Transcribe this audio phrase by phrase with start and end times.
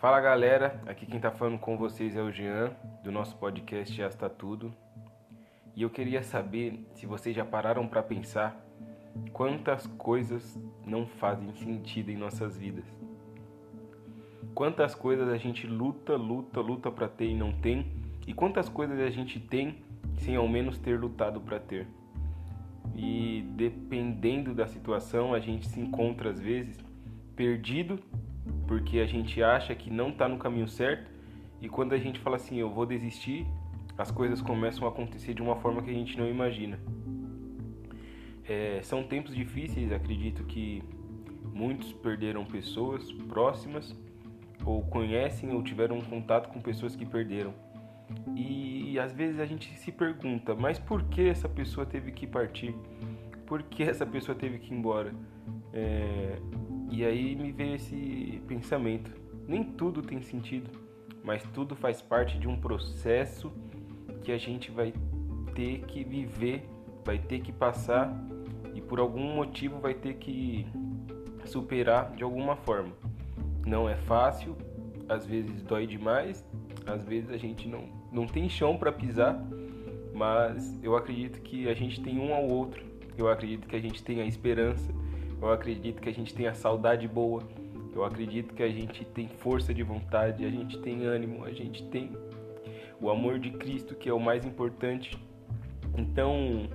[0.00, 2.70] Fala galera, aqui quem tá falando com vocês é o Jean,
[3.02, 4.72] do nosso podcast Já Está Tudo.
[5.74, 8.64] E eu queria saber se vocês já pararam para pensar
[9.32, 10.56] quantas coisas
[10.86, 12.84] não fazem sentido em nossas vidas.
[14.54, 17.84] Quantas coisas a gente luta, luta, luta para ter e não tem,
[18.24, 19.82] e quantas coisas a gente tem
[20.18, 21.88] sem ao menos ter lutado para ter.
[22.94, 26.78] E dependendo da situação, a gente se encontra às vezes
[27.34, 27.98] perdido
[28.68, 31.10] porque a gente acha que não está no caminho certo
[31.60, 33.46] e quando a gente fala assim, eu vou desistir,
[33.96, 36.78] as coisas começam a acontecer de uma forma que a gente não imagina.
[38.46, 40.82] É, são tempos difíceis, acredito que
[41.52, 43.96] muitos perderam pessoas próximas
[44.64, 47.54] ou conhecem ou tiveram contato com pessoas que perderam.
[48.36, 52.26] E, e às vezes a gente se pergunta, mas por que essa pessoa teve que
[52.26, 52.74] partir?
[53.46, 55.12] Por que essa pessoa teve que ir embora?
[55.72, 56.38] É,
[56.90, 59.12] e aí me veio esse pensamento:
[59.46, 60.70] nem tudo tem sentido,
[61.22, 63.52] mas tudo faz parte de um processo
[64.22, 64.92] que a gente vai
[65.54, 66.68] ter que viver,
[67.04, 68.14] vai ter que passar
[68.74, 70.66] e por algum motivo vai ter que
[71.44, 72.92] superar de alguma forma.
[73.66, 74.56] Não é fácil,
[75.08, 76.44] às vezes dói demais,
[76.86, 79.42] às vezes a gente não, não tem chão para pisar,
[80.14, 82.84] mas eu acredito que a gente tem um ao outro,
[83.16, 84.92] eu acredito que a gente tem a esperança
[85.40, 87.42] eu acredito que a gente tem a saudade boa.
[87.94, 91.84] Eu acredito que a gente tem força de vontade, a gente tem ânimo, a gente
[91.88, 92.12] tem
[93.00, 95.16] o amor de Cristo, que é o mais importante.
[95.96, 96.68] Então,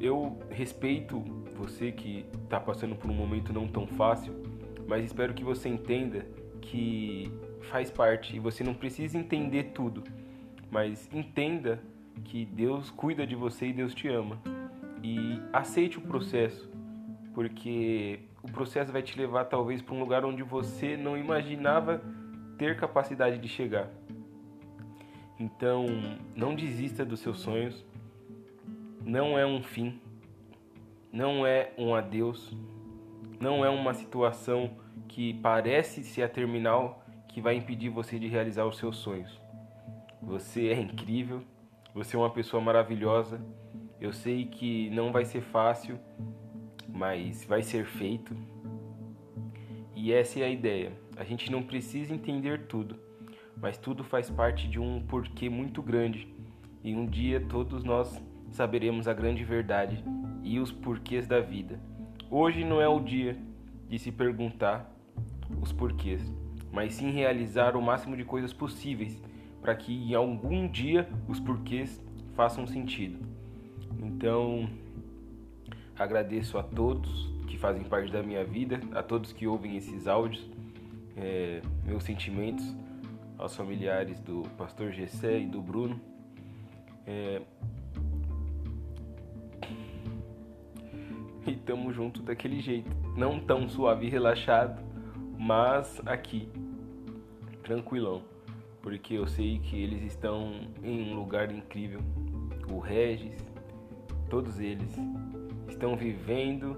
[0.00, 1.22] eu respeito
[1.54, 4.32] você que está passando por um momento não tão fácil,
[4.86, 6.26] mas espero que você entenda
[6.60, 10.02] que faz parte e você não precisa entender tudo,
[10.70, 11.82] mas entenda
[12.24, 14.40] que Deus cuida de você e Deus te ama.
[15.02, 16.68] E aceite o processo
[17.38, 22.02] porque o processo vai te levar talvez para um lugar onde você não imaginava
[22.58, 23.88] ter capacidade de chegar.
[25.38, 25.86] Então,
[26.34, 27.86] não desista dos seus sonhos.
[29.04, 30.00] Não é um fim.
[31.12, 32.58] Não é um adeus.
[33.38, 34.72] Não é uma situação
[35.06, 39.40] que parece ser a terminal que vai impedir você de realizar os seus sonhos.
[40.20, 41.44] Você é incrível.
[41.94, 43.40] Você é uma pessoa maravilhosa.
[44.00, 46.00] Eu sei que não vai ser fácil,
[46.98, 48.34] mas vai ser feito.
[49.94, 50.92] E essa é a ideia.
[51.16, 52.96] A gente não precisa entender tudo,
[53.56, 56.26] mas tudo faz parte de um porquê muito grande.
[56.82, 58.20] E um dia todos nós
[58.50, 60.04] saberemos a grande verdade
[60.42, 61.78] e os porquês da vida.
[62.28, 63.36] Hoje não é o dia
[63.88, 64.92] de se perguntar
[65.62, 66.32] os porquês,
[66.72, 69.22] mas sim realizar o máximo de coisas possíveis
[69.62, 72.02] para que em algum dia os porquês
[72.34, 73.18] façam sentido.
[74.00, 74.68] Então,
[75.98, 80.48] Agradeço a todos que fazem parte da minha vida, a todos que ouvem esses áudios,
[81.16, 82.64] é, meus sentimentos
[83.36, 86.00] aos familiares do pastor Gessé e do Bruno.
[87.04, 87.42] É,
[91.46, 94.80] e tamo junto daquele jeito, não tão suave e relaxado,
[95.36, 96.48] mas aqui,
[97.64, 98.22] tranquilão,
[98.82, 102.00] porque eu sei que eles estão em um lugar incrível.
[102.70, 103.34] O Regis,
[104.28, 104.94] todos eles
[105.68, 106.76] estão vivendo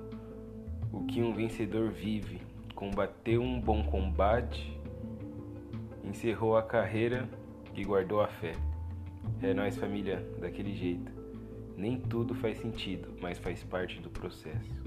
[0.92, 2.40] o que um vencedor vive.
[2.74, 4.78] Combateu um bom combate,
[6.04, 7.28] encerrou a carreira
[7.74, 8.52] e guardou a fé.
[9.42, 11.12] É nós, família, daquele jeito.
[11.76, 14.82] Nem tudo faz sentido, mas faz parte do processo.